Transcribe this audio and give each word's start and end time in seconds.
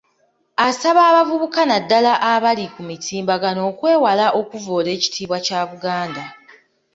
Asaba 0.67 1.01
abavubuka 1.09 1.61
naddala 1.69 2.13
abali 2.33 2.65
ku 2.73 2.81
mutimbagano 2.87 3.61
okwewala 3.71 4.25
okuvvoola 4.39 4.89
ekitibwa 4.97 5.37
kya 5.45 5.61
Buganda. 5.69 6.23